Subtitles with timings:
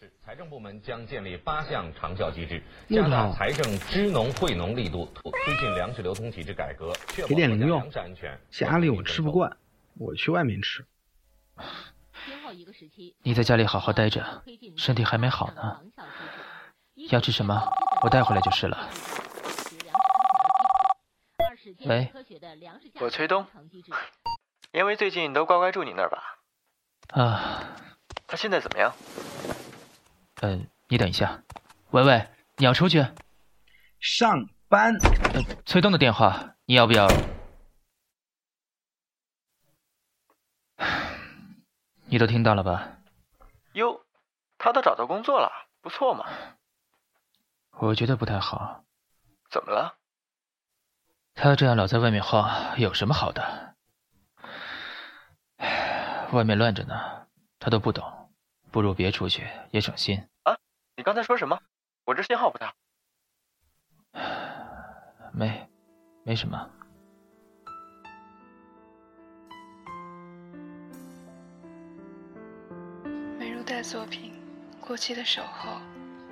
[0.00, 8.38] 示，财政部门将建立八项长效机制，加大财政支农惠农力度，推进粮食流通体制改革，确保粮食安全。
[8.50, 9.56] 家里我吃不惯，
[9.96, 10.84] 我去外面吃。
[13.22, 14.42] 你在家里好好待着，
[14.76, 15.80] 身体还没好呢。
[17.10, 17.60] 要吃什么，
[18.02, 18.88] 我带回来就是了。
[21.86, 22.10] 喂
[23.00, 23.44] 我崔东，
[24.72, 26.22] 因为最近都乖乖住你那儿吧？
[27.08, 27.64] 啊，
[28.26, 28.92] 他现在怎么样？
[30.40, 31.42] 呃，你等一下，
[31.90, 33.04] 喂喂，你要出去？
[34.00, 34.94] 上班，
[35.34, 37.08] 呃，崔东的电话，你要不要？
[42.06, 42.98] 你都听到了吧？
[43.72, 44.06] 哟，
[44.58, 46.24] 他都找到工作了，不错嘛。
[47.80, 48.84] 我觉得不太好。
[49.50, 49.96] 怎么了？
[51.34, 53.74] 他这样老在外面晃，有什么好的？
[55.56, 57.26] 唉 外面乱着呢，
[57.58, 58.17] 他都不懂，
[58.78, 60.22] 不如别出去，也省心。
[60.44, 60.56] 啊
[60.96, 61.58] 你刚才说什么？
[62.04, 62.76] 我这信号不大。
[65.32, 65.68] 没，
[66.22, 66.70] 没什么。
[73.36, 74.32] 美如黛作品
[74.86, 75.72] 《过期的守候》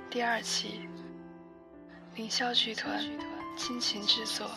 [0.08, 0.88] 第二期，
[2.14, 3.02] 凌霄剧团
[3.56, 4.48] 倾情制作。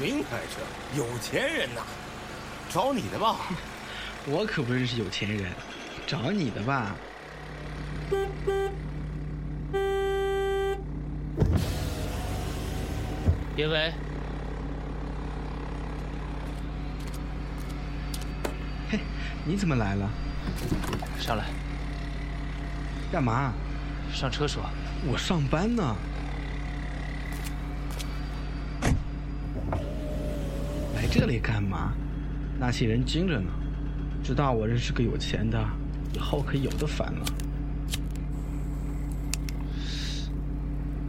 [0.00, 0.56] 明摆着
[0.96, 1.82] 有钱人呐，
[2.70, 3.36] 找你的吧？
[4.26, 5.52] 我可不认识有钱人，
[6.06, 6.94] 找你的吧？
[13.54, 13.92] 别喂，
[18.90, 19.00] 嘿，
[19.44, 20.10] 你怎么来了？
[21.18, 21.44] 上来，
[23.10, 23.52] 干嘛？
[24.12, 24.62] 上车说。
[25.08, 25.96] 我上班呢。
[31.18, 31.94] 这里干嘛？
[32.58, 33.50] 那些人精着呢，
[34.22, 35.58] 知道我认识个有钱的，
[36.12, 37.24] 以后可有的烦了。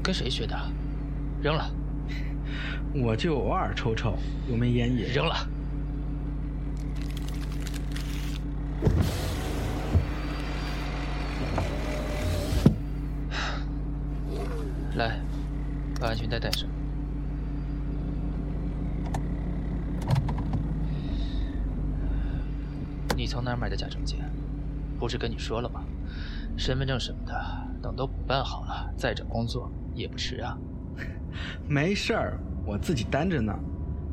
[0.02, 0.58] 跟谁学的？
[1.42, 1.70] 扔了，
[2.96, 4.18] 我就偶尔抽抽，
[4.50, 5.06] 有没烟瘾。
[5.14, 5.36] 扔了。
[14.96, 15.20] 来，
[16.00, 16.68] 把安全带带上。
[23.28, 24.20] 你从哪儿买的假证件？
[24.98, 25.84] 不是跟你说了吗？
[26.56, 27.36] 身份证什么的，
[27.82, 30.58] 等都补办好了再找工作也不迟啊。
[31.68, 33.54] 没事儿，我自己单着呢，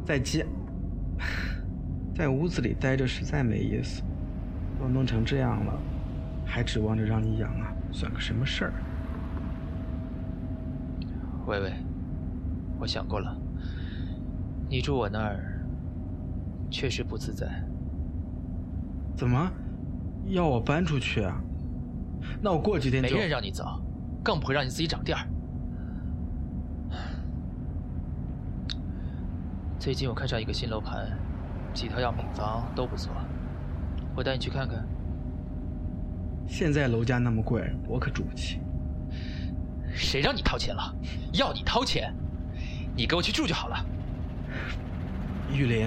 [0.04, 0.48] 再见，
[2.12, 4.02] 在屋子里待着实在没意思，
[4.80, 5.72] 都弄成这样了，
[6.44, 8.72] 还指望着让你养啊，算个什么事儿？
[11.46, 11.72] 喂喂，
[12.80, 13.32] 我想过了，
[14.68, 15.64] 你住我那儿
[16.68, 17.64] 确实不自在。
[19.16, 19.50] 怎么，
[20.26, 21.40] 要我搬出去啊？
[22.42, 23.20] 那我过几天就没……
[23.20, 23.80] 人让你走，
[24.22, 25.20] 更不会让你自己长地儿。
[29.78, 31.16] 最近我看上一个新楼盘，
[31.74, 33.12] 几套样品房都不错，
[34.16, 34.84] 我带你去看看。
[36.46, 38.60] 现在楼价那么贵，我可住不起。
[39.94, 40.94] 谁让你掏钱了？
[41.34, 42.14] 要你掏钱，
[42.96, 43.76] 你给我去住就好了。
[45.52, 45.86] 玉林，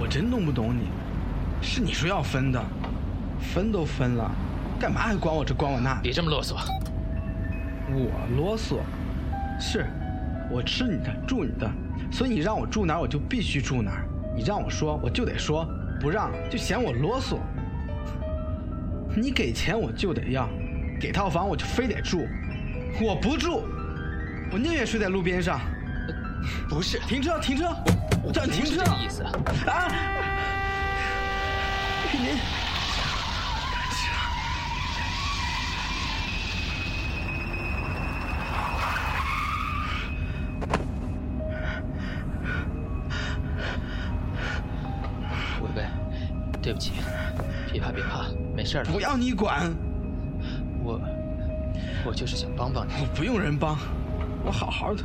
[0.00, 0.88] 我真弄不懂你，
[1.60, 2.62] 是你说要分的，
[3.40, 4.30] 分都分了，
[4.78, 5.98] 干嘛还管我这管我那？
[6.02, 6.54] 别这么啰嗦。
[7.90, 8.80] 我啰嗦，
[9.60, 9.86] 是，
[10.50, 11.70] 我吃你的，住你的，
[12.10, 14.04] 所以你让我住哪儿我就必须住哪儿，
[14.34, 15.68] 你让我说我就得说，
[16.00, 17.38] 不让就嫌我啰嗦。
[19.16, 20.48] 你给钱我就得要，
[21.00, 22.26] 给套房我就非得住，
[23.00, 23.62] 我不住，
[24.50, 25.60] 我宁愿睡在路边上。
[26.68, 27.74] 不是，停车，停车，
[28.22, 29.22] 我叫你停车不是这个意思。
[29.70, 29.88] 啊！
[32.14, 32.36] 玉林，
[45.60, 45.84] 喂喂，
[46.62, 46.92] 对不起，
[47.72, 48.92] 别怕别怕，没事儿了。
[48.92, 49.74] 不要你管，
[50.84, 51.00] 我，
[52.06, 52.92] 我就是想帮帮你。
[53.00, 53.76] 我不用人帮，
[54.44, 55.02] 我好好的。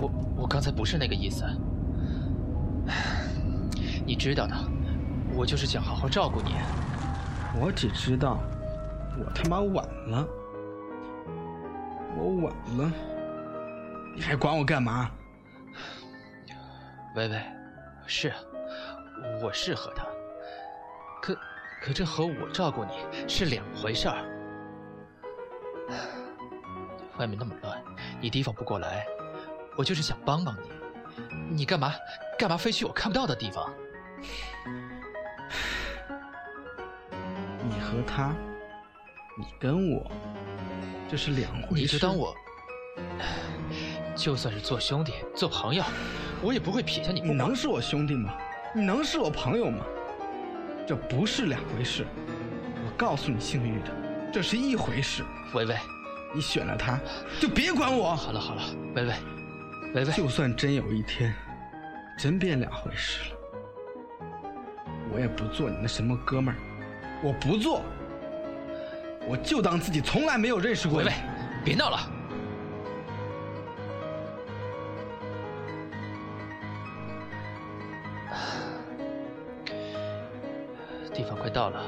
[0.00, 1.44] 我我刚才不是那个意思，
[4.06, 4.54] 你知道的，
[5.36, 6.54] 我就是想好好照顾你。
[7.60, 8.38] 我只知道，
[9.18, 10.26] 我他妈晚了，
[12.16, 12.92] 我晚了。
[14.14, 15.10] 你还管我干嘛？
[17.16, 17.42] 微微，
[18.06, 18.32] 是，
[19.42, 20.04] 我是和他，
[21.20, 21.36] 可
[21.82, 24.24] 可这和我照顾你是两回事儿。
[27.18, 27.80] 外面那么乱，
[28.20, 29.06] 你提防不过来，
[29.76, 31.92] 我就是想帮帮你，你干嘛
[32.36, 33.72] 干嘛非去我看不到的地方？
[37.64, 38.34] 你和他，
[39.38, 40.10] 你跟我，
[41.10, 41.82] 这是两回事。
[41.82, 42.34] 你就当我，
[44.14, 45.82] 就算是做兄弟、做朋友，
[46.42, 47.22] 我也不会撇下你。
[47.22, 48.36] 你能是我兄弟吗？
[48.74, 49.82] 你能是我朋友吗？
[50.86, 52.06] 这不是两回事。
[52.84, 53.90] 我告诉你，姓玉的，
[54.30, 55.24] 这是一回事。
[55.54, 55.74] 微微，
[56.34, 57.00] 你选了他，
[57.40, 58.14] 就别管我。
[58.14, 58.62] 好了好了，
[58.94, 59.14] 微微，
[59.94, 61.34] 微微，就算真有一天，
[62.18, 63.36] 真变两回事了，
[65.14, 66.60] 我也不做你那什么哥们儿。
[67.24, 67.80] 我不做，
[69.26, 70.98] 我就当自己从来没有认识过。
[70.98, 71.12] 薇薇，
[71.64, 71.98] 别闹了。
[81.14, 81.82] 地方快到了，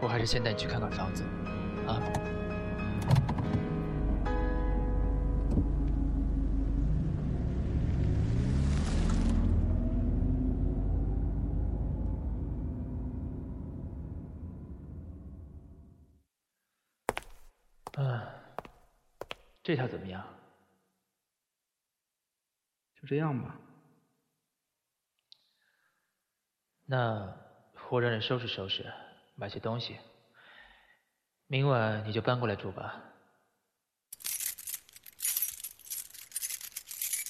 [0.00, 1.22] 我还是先带你去看看房子，
[1.86, 2.02] 啊。
[19.70, 20.26] 这套怎么样？
[23.00, 23.56] 就这样吧。
[26.86, 27.38] 那
[27.88, 28.92] 我让人收拾收拾，
[29.36, 29.96] 买些东西。
[31.46, 33.00] 明晚你就搬过来住吧。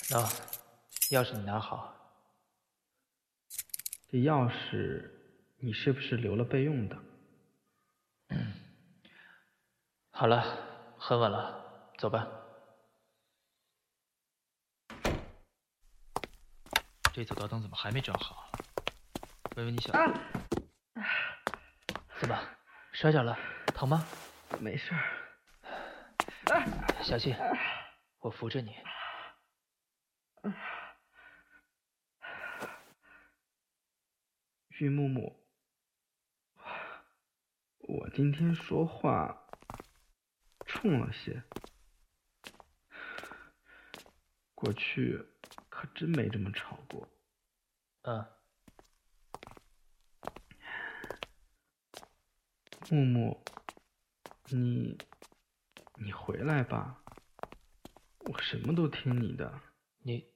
[0.09, 0.27] 喏，
[1.11, 1.95] 钥匙你拿好。
[4.09, 5.11] 这钥匙
[5.59, 6.97] 你是不是留了备用的？
[10.11, 11.60] 好了，很晚了。
[12.00, 12.26] 走吧，
[17.12, 18.50] 这走道灯怎么还没装好？
[19.56, 20.14] 微微，你小心。
[22.19, 22.35] 怎么
[22.94, 23.38] 摔着了？
[23.75, 24.02] 疼吗？
[24.61, 24.94] 没事。
[27.02, 27.37] 小心，
[28.20, 28.75] 我扶着你。
[34.69, 35.46] 玉木木，
[37.81, 39.46] 我今天说话
[40.64, 41.43] 冲了些。
[44.61, 45.19] 过去
[45.71, 47.09] 可真没这么吵过。
[48.03, 48.27] 嗯。
[52.91, 53.43] 木木，
[54.49, 54.99] 你
[55.97, 57.03] 你回来吧，
[58.27, 59.62] 我什么都听你的。
[60.01, 60.31] 你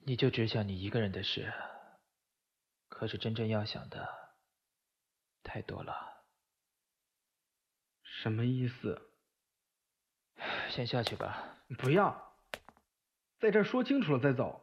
[0.00, 1.50] 你就只想你一个人的事，
[2.88, 4.36] 可是真正要想的
[5.42, 6.26] 太多了。
[8.02, 9.11] 什么意思？
[10.72, 11.36] 先下去吧。
[11.78, 12.32] 不要，
[13.38, 14.58] 在这说清楚了再走。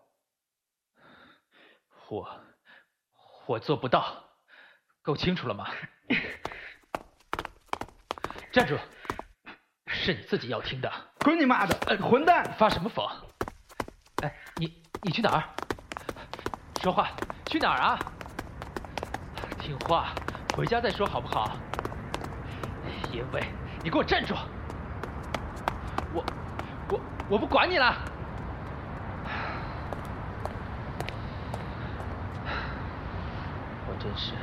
[2.10, 2.42] 我
[3.46, 4.24] 我做不到，
[5.04, 5.70] 够清楚了吗？
[8.52, 8.76] 站住！
[9.86, 10.92] 是你自己要听的。
[11.20, 12.56] 滚你妈的，混蛋！
[12.58, 13.08] 发什么疯？
[14.24, 15.44] 哎，你你去哪儿？
[16.82, 17.12] 说话，
[17.46, 18.00] 去哪儿啊？
[19.60, 20.16] 听话，
[20.58, 21.56] 回家再说好不好？
[23.14, 23.44] 因为，
[23.84, 24.34] 你给我站住！
[27.30, 27.96] 我，不管你了。
[33.88, 34.34] 我真是，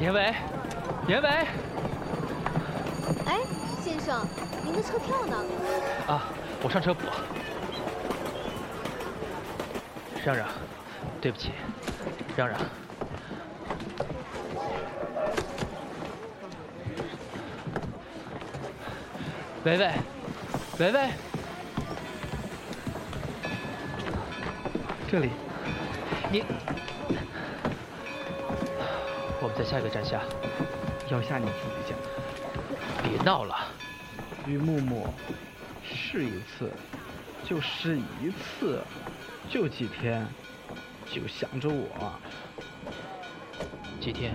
[0.00, 0.34] 严伟，
[1.08, 1.28] 严伟。
[3.26, 3.40] 哎，
[3.82, 4.24] 先生，
[4.64, 5.36] 您的车票呢？
[6.06, 6.22] 啊，
[6.62, 7.02] 我上车补。
[10.24, 10.46] 让让，
[11.20, 11.50] 对不起，
[12.36, 12.56] 让让。
[19.64, 19.90] 维维，
[20.78, 21.10] 维维，
[25.10, 25.30] 这里。
[26.30, 26.44] 你。
[29.40, 30.20] 我们在下一个站下，
[31.12, 31.98] 要下你自己讲。
[33.02, 33.54] 别闹了，
[34.46, 35.06] 于木木，
[35.84, 36.70] 试一次，
[37.44, 38.80] 就试一次，
[39.50, 40.26] 就几天，
[41.04, 42.18] 就想着我。
[44.00, 44.32] 几天？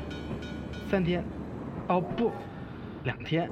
[0.88, 1.24] 三天？
[1.88, 2.32] 哦不，
[3.04, 3.50] 两天。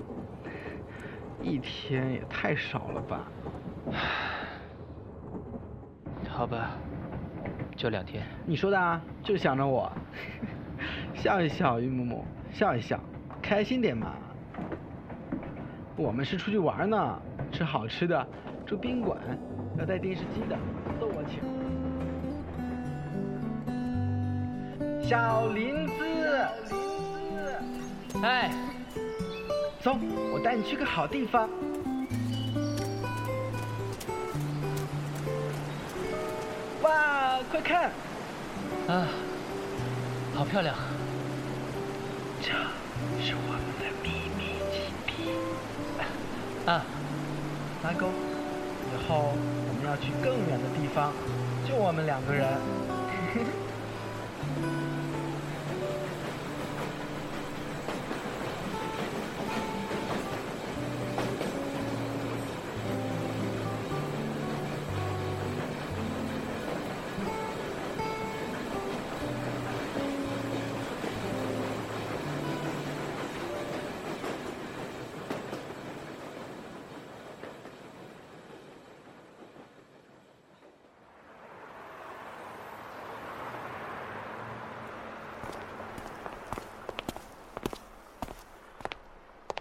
[1.41, 3.27] 一天也太少了吧？
[6.29, 6.77] 好吧，
[7.75, 7.85] 就。
[7.85, 8.25] 就两天。
[8.45, 9.91] 你说的啊，就想着我。
[11.15, 12.99] 笑一笑，于木木，笑一笑，
[13.47, 14.15] 开心点嘛。
[15.95, 17.21] 我们是出去玩呢，
[17.51, 18.27] 吃好吃的，
[18.65, 19.19] 住宾馆，
[19.77, 20.57] 要带电视机的，
[20.99, 21.39] 都我请。
[25.07, 25.93] 小林子，
[28.23, 28.51] 哎，
[29.79, 29.95] 走，
[30.33, 31.47] 我带你去个好地方。
[36.81, 37.91] 哇，快看，
[38.87, 39.07] 啊，
[40.33, 40.75] 好漂亮！
[42.41, 42.51] 这
[43.21, 45.31] 是我们的秘密基地。
[46.69, 46.83] 啊，
[47.83, 49.33] 拉钩，以后
[49.67, 51.13] 我们要去更远的地方，
[51.67, 52.84] 就我们两个人。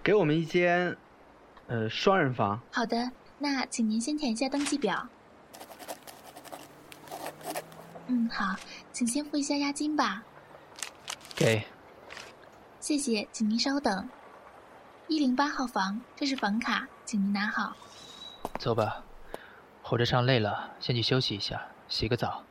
[0.04, 0.94] 给我们一间，
[1.66, 2.60] 呃，双人房。
[2.70, 5.08] 好的，那请您先填一下登记表。
[8.08, 8.54] 嗯，好，
[8.92, 10.22] 请先付一下押金吧。
[11.34, 11.64] 给。
[12.80, 14.06] 谢谢，请您稍等。
[15.08, 17.74] 一零八号房，这是房卡，请您拿好。
[18.58, 19.02] 走吧，
[19.82, 22.44] 火车上累了，先去休息一下，洗个澡。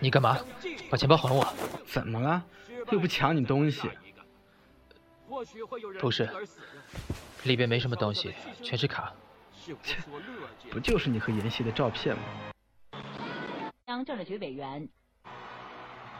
[0.00, 0.38] 你干嘛？
[0.90, 1.46] 把钱包还我！
[1.86, 2.44] 怎么了？
[2.90, 3.90] 又不抢你东西。
[6.00, 6.28] 不是，
[7.44, 9.12] 里边没什么东西，全是卡。
[9.82, 9.98] 切，
[10.70, 12.22] 不就是你和妍希的照片吗？
[13.84, 14.88] 当政治局委员。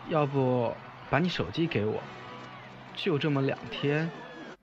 [0.08, 0.74] 要不
[1.08, 2.02] 把你手机给我？
[2.94, 4.10] 就这么两天，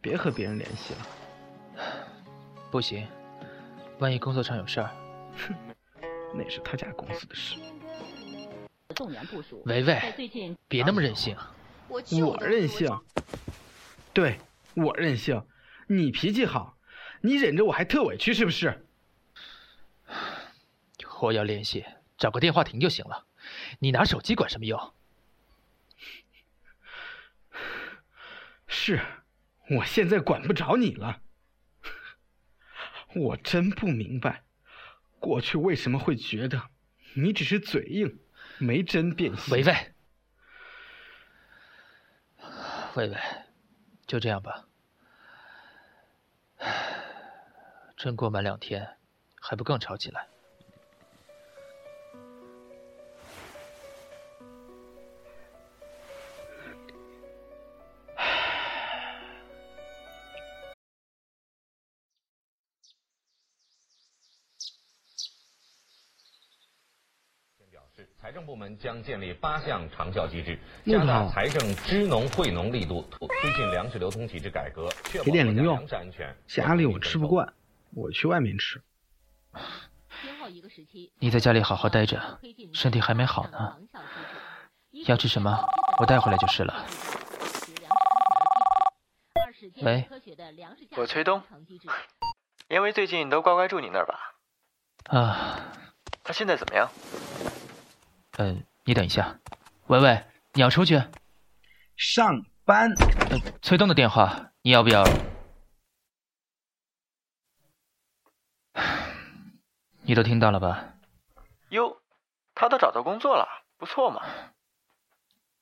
[0.01, 0.99] 别和别人联系了。
[2.69, 3.07] 不行，
[3.99, 4.89] 万一工作上有事儿。
[5.37, 5.55] 哼，
[6.33, 7.57] 那是他家公司的事。
[9.65, 11.35] 维维，别那么任性。
[11.89, 13.01] 我任性，
[14.13, 14.39] 对
[14.75, 15.45] 我任性。
[15.87, 16.77] 你脾气好，
[17.21, 18.87] 你忍着我还特委屈是不是？
[21.21, 21.85] 我要联系，
[22.17, 23.25] 找个电话亭就行了。
[23.79, 24.93] 你拿手机管什么用？
[28.67, 29.01] 是，
[29.71, 31.21] 我现在管不着你了。
[33.15, 34.43] 我真不明白，
[35.19, 36.69] 过去为什么会觉得
[37.15, 38.19] 你只是嘴硬。
[38.57, 39.93] 没真变心，维维，
[42.95, 43.17] 维维，
[44.07, 44.67] 就这样吧。
[47.97, 48.97] 真过满两天，
[49.41, 50.27] 还不更吵起来？
[68.21, 76.35] 财政部门将建立八项长效机制，加大财政支农惠农力度，推进粮食流通体制改革，确保粮食安全。
[76.47, 77.53] 家里我吃不惯，
[77.93, 78.81] 我去外面吃。
[81.19, 82.39] 你在家里好好待着，
[82.73, 83.77] 身体还没好呢。
[85.07, 85.65] 要吃什么，
[85.99, 86.85] 我带回来就是了。
[89.83, 90.09] 喂，
[90.97, 91.41] 我崔东。
[92.67, 94.35] 因为最近都乖乖住你那儿吧？
[95.05, 95.59] 啊。
[96.23, 96.89] 他现在怎么样？
[98.37, 99.39] 嗯，你等一下，
[99.87, 101.01] 喂喂，你要出去？
[101.95, 102.91] 上班。
[103.29, 105.03] 呃，崔东的电话，你要不要？
[110.01, 110.95] 你都听到了吧？
[111.69, 112.01] 哟，
[112.53, 114.21] 他都找到工作了，不错嘛。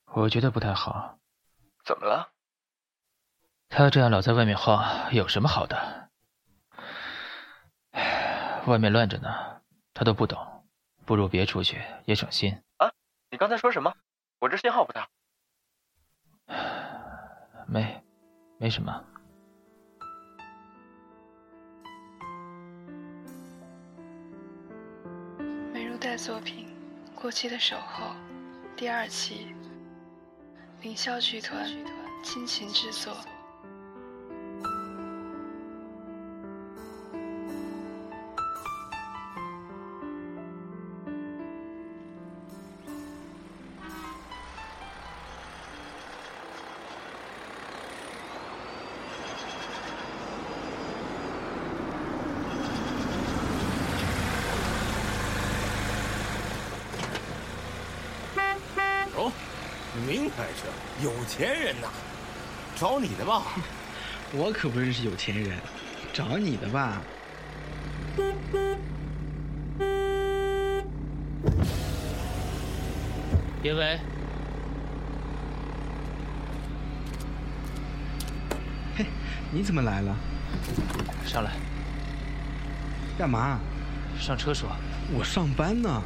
[0.05, 1.19] 我觉得不太好。
[1.85, 2.29] 怎么了？
[3.69, 6.09] 他这样老在外面晃，有什么好的？
[8.65, 9.61] 外面乱着呢，
[9.93, 10.52] 他都不懂。
[11.05, 12.57] 不如别出去，也省心。
[12.77, 12.91] 啊，
[13.29, 13.93] 你刚才说什么？
[14.39, 15.09] 我这信号不大。
[17.67, 18.03] 没，
[18.57, 19.03] 没什么。
[25.73, 26.67] 美如黛作品
[27.19, 28.05] 《过期的守候》
[28.75, 29.53] 第二期，
[30.81, 31.67] 凌霄剧团
[32.23, 33.13] 倾情制作。
[60.07, 61.87] 明摆着有钱人呐，
[62.75, 63.43] 找你的吧？
[64.33, 65.57] 我可不认识有钱人，
[66.11, 67.01] 找你的吧？
[73.63, 73.97] 叶伟，
[78.97, 79.05] 嘿，
[79.51, 80.15] 你怎么来了？
[81.25, 81.51] 上来。
[83.17, 83.59] 干嘛？
[84.19, 84.69] 上车说。
[85.13, 86.01] 我上班呢。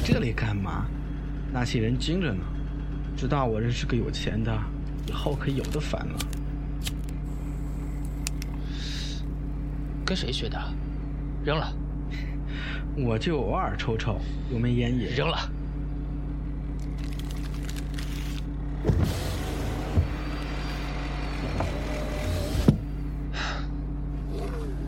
[0.00, 0.86] 来这里干嘛？
[1.52, 2.42] 那些人精着呢，
[3.18, 4.50] 知道我认识个有钱的，
[5.06, 6.18] 以后可有的烦了。
[10.06, 10.58] 跟谁学的？
[11.44, 11.70] 扔了。
[12.96, 14.18] 我就偶尔抽抽，
[14.50, 15.10] 又没烟瘾。
[15.14, 15.36] 扔了。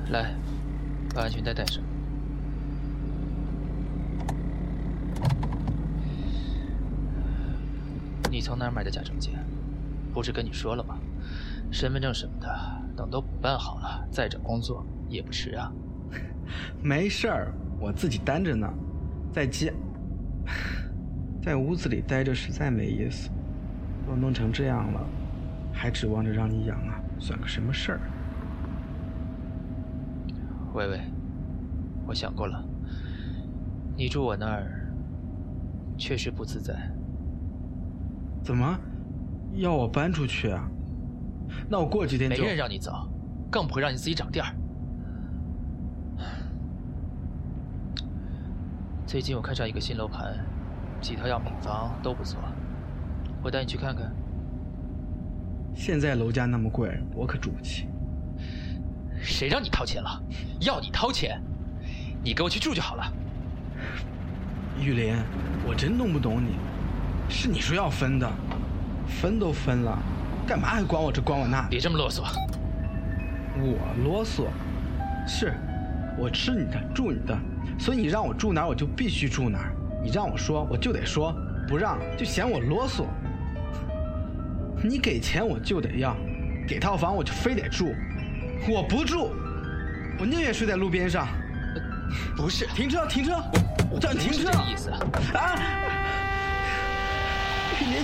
[0.10, 0.34] 来，
[1.14, 1.82] 把安全带带上。
[8.30, 9.34] 你从哪儿买的假证件？
[10.12, 10.98] 不是跟你说了吗？
[11.70, 12.48] 身份证什么的，
[12.94, 15.72] 等都补办好了再找工作也不迟啊。
[16.82, 18.68] 没事儿，我自己单着呢。
[19.32, 19.72] 在家，
[21.42, 23.30] 在屋子里待着实在没意思。
[24.06, 25.00] 都弄成这样了，
[25.72, 27.00] 还指望着让你养啊？
[27.18, 28.00] 算个什么事儿？
[30.74, 31.00] 微微，
[32.06, 32.62] 我想过了，
[33.96, 34.92] 你住我那儿
[35.96, 36.74] 确实不自在。
[38.42, 38.78] 怎么，
[39.54, 40.68] 要我搬出去啊？
[41.68, 42.42] 那我过几天就……
[42.42, 43.08] 没人让你走，
[43.50, 44.46] 更不会让你自己长地儿。
[49.06, 50.34] 最近我看上一个新楼盘，
[51.00, 52.40] 几套样品房都不错，
[53.42, 54.10] 我带你去看看。
[55.74, 57.86] 现在楼价那么贵，我可住不起。
[59.20, 60.22] 谁让你掏钱了？
[60.60, 61.40] 要你掏钱，
[62.24, 63.04] 你给我去住就好了。
[64.80, 65.14] 玉林，
[65.66, 66.56] 我真弄不懂你。
[67.28, 68.30] 是你说要分的，
[69.06, 69.98] 分都分了，
[70.46, 71.62] 干嘛还管我这管我那？
[71.68, 72.22] 别这么啰嗦。
[73.58, 74.46] 我啰嗦？
[75.26, 75.54] 是，
[76.18, 77.38] 我吃你的，住你的，
[77.78, 79.70] 所以你让我住哪我就必须住哪。
[80.02, 81.34] 你让我说我就得说，
[81.68, 83.04] 不让就嫌我啰嗦。
[84.82, 86.16] 你给钱我就得要，
[86.66, 87.94] 给套房我就非得住，
[88.68, 89.30] 我不住，
[90.18, 91.28] 我宁愿睡在路边上。
[92.36, 93.42] 不是，停车，停车，
[93.90, 94.50] 我叫你停车。
[94.50, 94.90] 这个意思
[95.34, 95.91] 啊！
[97.82, 97.94] 玉林，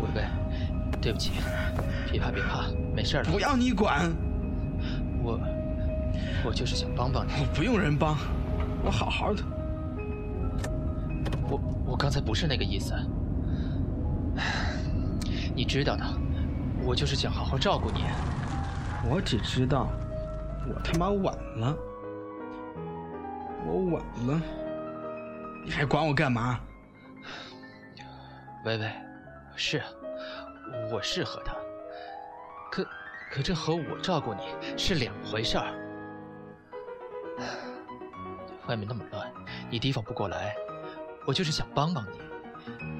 [0.00, 0.24] 微微，
[1.00, 1.32] 对不起，
[2.12, 3.24] 别怕别怕，没事了。
[3.24, 4.12] 不要你管，
[5.24, 5.40] 我
[6.44, 7.32] 我就是想帮帮你。
[7.32, 8.16] 我不用人帮，
[8.84, 9.42] 我好好的。
[11.48, 12.94] 我我刚才不是那个意思，
[15.56, 16.04] 你知道的，
[16.86, 18.04] 我就是想好好照顾你。
[19.08, 19.88] 我只知道，
[20.68, 21.76] 我他妈晚了，
[23.66, 24.40] 我晚了，
[25.64, 26.60] 你还管我干嘛？
[28.64, 28.90] 微微，
[29.56, 29.86] 是啊，
[30.90, 31.54] 我适合他，
[32.70, 32.86] 可
[33.30, 34.42] 可这和我照顾你
[34.76, 35.74] 是两回事儿。
[38.66, 39.30] 外面那么乱，
[39.70, 40.54] 你提防不过来。
[41.26, 42.18] 我就是想帮帮你，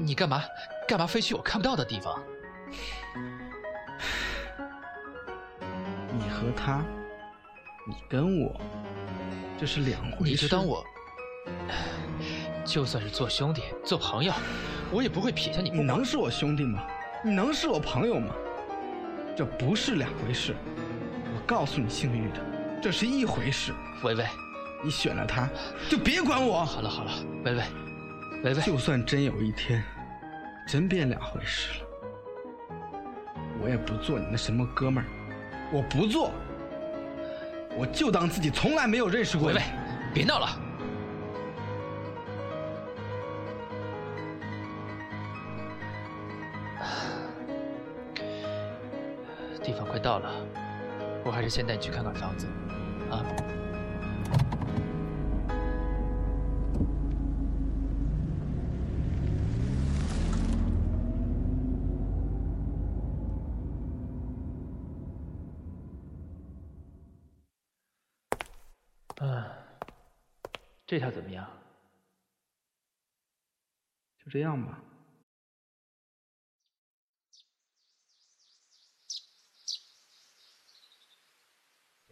[0.06, 0.42] 你干嘛
[0.88, 2.22] 干嘛非去我看不到的地方？
[6.16, 6.84] 你和他，
[7.86, 8.60] 你跟我，
[9.58, 10.30] 这是两回事。
[10.30, 10.84] 你就当我，
[12.64, 14.32] 就算是做兄弟、做朋友，
[14.92, 15.70] 我也不会撇下你。
[15.70, 16.86] 你能是我兄弟吗？
[17.24, 18.32] 你能是我朋友吗？
[19.36, 20.54] 这不是两回事。
[21.34, 22.40] 我告诉你，姓玉的，
[22.80, 23.72] 这是一回事。
[24.04, 24.24] 微微，
[24.84, 25.48] 你选了他，
[25.90, 26.64] 就别管我。
[26.64, 27.12] 好了好了，
[27.44, 27.62] 微微。
[28.44, 29.82] 微微，就算真有一天，
[30.68, 31.86] 真变两回事了，
[33.60, 35.06] 我也不做你那什么哥们儿，
[35.74, 36.30] 我不做，
[37.76, 39.48] 我就当自己从来没有认识过。
[39.48, 39.60] 喂喂，
[40.14, 40.48] 别闹了，
[49.64, 50.30] 地方快到了，
[51.24, 52.46] 我还是先带你去看看房子，
[53.10, 53.63] 啊。
[70.94, 71.44] 这下怎么样？
[74.24, 74.78] 就这样吧。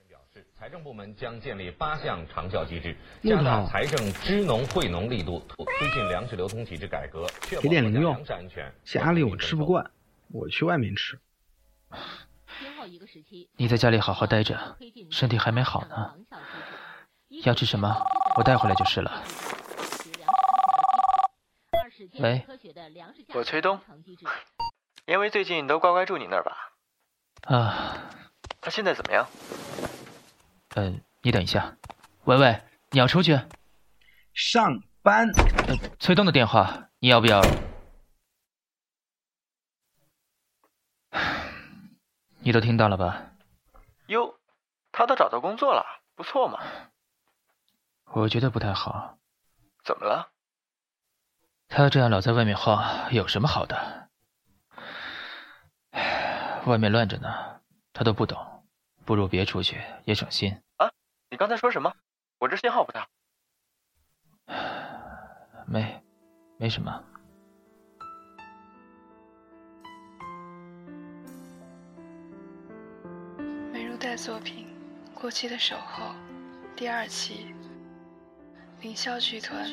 [0.08, 0.44] 表示。
[0.58, 8.12] 财政部门将建立八项长效机制，加大财政支农惠农力度，推进粮食流通体制改革，确保点零用。
[8.24, 8.74] 安全。
[8.82, 9.92] 家里我吃不惯，
[10.32, 11.20] 我去外面吃。
[13.54, 14.76] 你在家里好好待着，
[15.08, 16.16] 身体还没好呢。
[17.44, 17.88] 要吃什么，
[18.36, 19.22] 我带回来就是了。
[22.20, 22.44] 喂，
[23.34, 23.80] 我崔东。
[25.06, 26.72] 因为最近都乖乖住你那儿吧？
[27.42, 27.96] 啊。
[28.60, 29.26] 他现在怎么样？
[30.76, 31.76] 嗯，你等一下。
[32.24, 33.38] 喂喂，你要出去？
[34.32, 35.28] 上班。
[35.66, 37.42] 呃，崔东的电话，你要不要？
[42.38, 43.32] 你都听到了吧？
[44.06, 44.38] 哟，
[44.92, 46.60] 他都找到工作了，不错嘛。
[48.14, 49.18] 我觉得不太好。
[49.82, 50.30] 怎么了？
[51.68, 54.10] 他这样老在外面晃，有什么好的？
[56.66, 57.60] 外面乱着呢，
[57.92, 58.64] 他都不懂，
[59.04, 60.62] 不如别出去，也省心。
[60.76, 60.92] 啊，
[61.30, 61.94] 你刚才说什么？
[62.38, 63.08] 我这信号不大。
[65.66, 66.02] 没，
[66.58, 67.02] 没什么。
[73.72, 74.68] 美如黛作品
[75.18, 76.04] 《过期的守候》
[76.76, 77.54] 第二期，
[78.82, 79.64] 凌霄剧团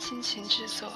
[0.00, 0.92] 倾情制作。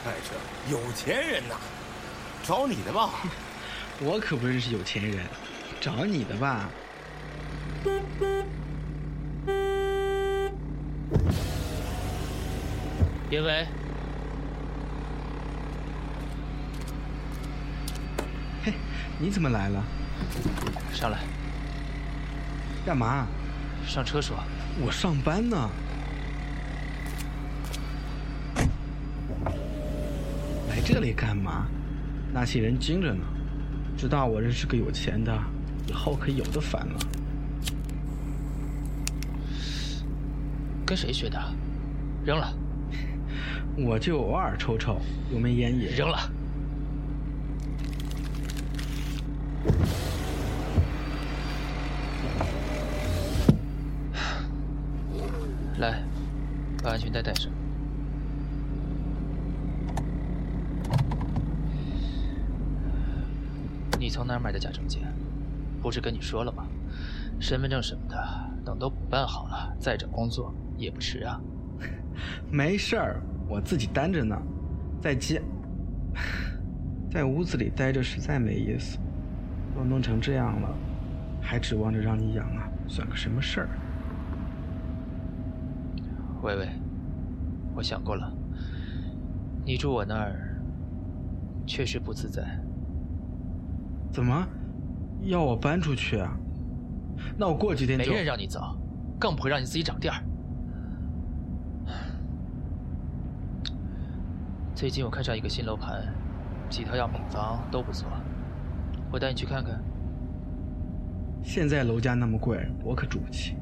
[0.00, 0.30] 明摆着
[0.70, 1.54] 有钱人呐，
[2.42, 3.10] 找你的吧？
[4.00, 5.26] 我可不认识有钱人，
[5.80, 6.68] 找你的吧？
[13.30, 13.66] 叶伟，
[18.64, 18.72] 嘿，
[19.18, 19.84] 你怎么来了？
[20.92, 21.18] 上来。
[22.84, 23.26] 干嘛？
[23.86, 24.36] 上车说。
[24.80, 25.68] 我上班呢。
[30.92, 31.68] 这里干嘛？
[32.32, 33.24] 那些人精着呢，
[33.96, 35.32] 知道我认识个有钱的，
[35.86, 36.98] 以后可有的烦了。
[40.84, 41.40] 跟谁学的？
[42.24, 42.52] 扔了。
[43.78, 45.00] 我就偶尔抽抽，
[45.32, 45.88] 又没烟瘾。
[45.96, 46.18] 扔了。
[55.78, 56.02] 来，
[56.82, 57.48] 把安全带带上。
[64.10, 65.02] 从哪儿买的假证件？
[65.80, 66.66] 不是跟你说了吗？
[67.40, 68.16] 身份证什么的，
[68.62, 71.40] 等都补办好了再找工作也不迟啊。
[72.52, 74.36] 没事儿，我自己单着呢。
[75.00, 75.42] 再见，
[77.10, 78.98] 在屋子里待着实在没意思。
[79.74, 80.68] 都弄成这样了，
[81.40, 82.68] 还指望着让你养啊？
[82.86, 83.68] 算个什么事儿？
[86.42, 86.68] 微微，
[87.74, 88.30] 我想过了，
[89.64, 90.60] 你住我那儿
[91.66, 92.42] 确实不自在。
[94.12, 94.46] 怎么，
[95.22, 96.36] 要我搬出去啊？
[97.36, 98.10] 那我过几天就。
[98.10, 98.76] 没人让你走，
[99.18, 100.22] 更不会让你自己涨店儿。
[104.74, 106.02] 最近我看上一个新楼盘，
[106.70, 108.08] 几套样品房都不错，
[109.12, 109.78] 我带你去看看。
[111.42, 113.56] 现在楼价那么贵，我可住不起。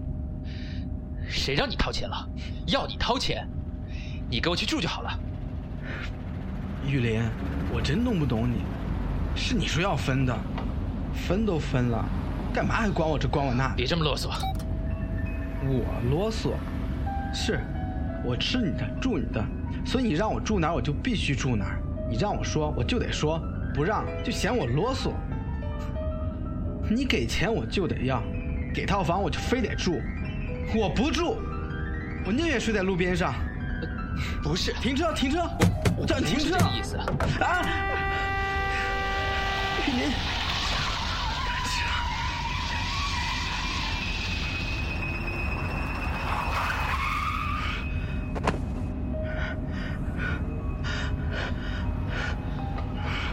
[1.28, 2.28] 谁让你掏钱了？
[2.68, 3.46] 要你掏钱，
[4.30, 5.11] 你给我去住就好了。
[6.87, 7.20] 玉林，
[7.74, 8.62] 我真弄不懂你。
[9.38, 10.37] 是你说要分的，
[11.14, 12.05] 分都分了，
[12.53, 13.72] 干嘛还管我这管我那？
[13.77, 14.29] 别这么啰嗦。
[15.64, 16.55] 我啰嗦？
[17.33, 17.61] 是，
[18.24, 19.42] 我吃你的，住你的，
[19.87, 23.40] 所以你让我住哪儿我就必须住哪儿，你让我说我就得说，
[23.72, 25.12] 不让就嫌我啰嗦。
[26.90, 28.20] 你给钱我就得要，
[28.74, 30.01] 给套房我就非得住，
[30.74, 31.37] 我不住，
[32.27, 33.33] 我宁愿睡在路边上。
[34.42, 35.48] 不是，停车，停车，
[35.96, 36.57] 我叫你停车。
[36.77, 37.07] 意思啊？
[39.90, 40.05] 您，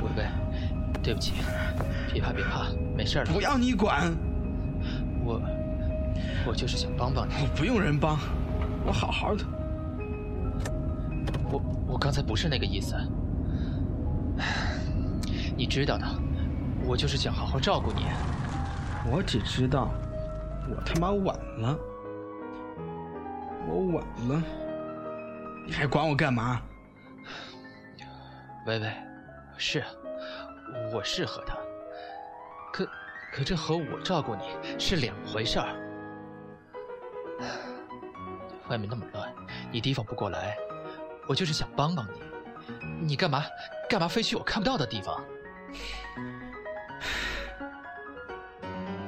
[0.01, 0.25] 伟伟，
[1.03, 1.33] 对不起，
[2.13, 3.33] 别怕别怕，没事的。
[3.33, 4.15] 不要你管，
[5.23, 5.41] 我
[6.47, 7.33] 我就是想帮帮你。
[7.41, 8.17] 我不用人帮，
[8.85, 9.43] 我好好的。
[11.51, 12.95] 我我刚才不是那个意思，
[15.57, 16.05] 你知道的。
[16.87, 18.05] 我就是想好好照顾你。
[19.11, 19.89] 我只知道，
[20.69, 21.77] 我他妈晚了，
[23.67, 24.43] 我晚了。
[25.65, 26.61] 你还管我干嘛？
[28.67, 28.91] 微微，
[29.57, 29.83] 是，
[30.93, 31.55] 我是和他，
[32.71, 32.87] 可
[33.31, 34.43] 可这和我照顾你
[34.79, 35.75] 是两回事儿。
[38.69, 39.31] 外面那么乱，
[39.71, 40.57] 你提防不过来，
[41.27, 43.43] 我就是想帮帮你，你干嘛
[43.87, 45.23] 干嘛非去我看不到的地方？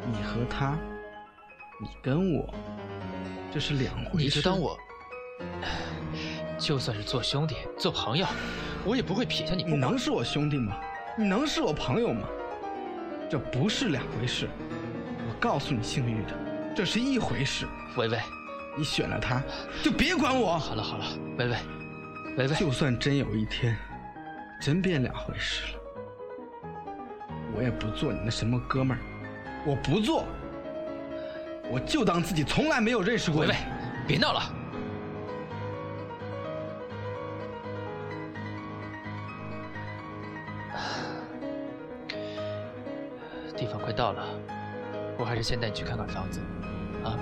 [0.07, 0.77] 你和他，
[1.81, 2.53] 你跟我，
[3.53, 4.25] 这是两回事。
[4.25, 4.77] 你就当我，
[6.57, 8.25] 就算是做兄弟、做朋友，
[8.85, 9.63] 我也不会撇下你。
[9.63, 10.79] 你能是我兄弟吗？
[11.17, 12.27] 你能是我朋友吗？
[13.29, 14.47] 这不是两回事。
[15.27, 16.33] 我告诉你，姓玉的，
[16.73, 17.67] 这是一回事。
[17.97, 18.17] 微微。
[18.77, 19.41] 你选了他，
[19.83, 20.57] 就别管我。
[20.57, 21.05] 好了好了，
[21.37, 21.57] 微微，
[22.37, 23.75] 微微，就算真有一天，
[24.61, 25.79] 真变两回事了，
[27.55, 29.01] 我也不做你那什么哥们儿，
[29.65, 30.23] 我不做，
[31.69, 33.41] 我就当自己从来没有认识过。
[33.41, 33.55] 微微，
[34.07, 34.41] 别闹了，
[43.57, 44.23] 地方快到了，
[45.17, 46.39] 我还是先带你去看看房子，
[47.03, 47.19] 啊。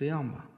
[0.00, 0.49] 这样吧。